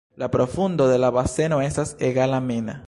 [0.15, 2.77] La profundo de la baseno estas egala min.